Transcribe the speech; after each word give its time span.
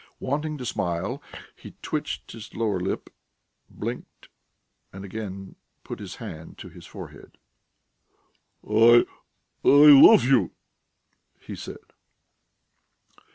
Wanting 0.19 0.57
to 0.57 0.65
smile, 0.65 1.21
he 1.55 1.75
twitched 1.83 2.31
his 2.31 2.55
lower 2.55 2.79
lip, 2.79 3.11
blinked, 3.69 4.29
and 4.91 5.05
again 5.05 5.57
put 5.83 5.99
his 5.99 6.15
hand 6.15 6.57
to 6.57 6.69
his 6.69 6.87
forehead. 6.87 7.37
"I... 8.67 9.05
I 9.63 9.63
love 9.69 10.23
you," 10.23 10.53
he 11.39 11.55
said. 11.55 11.93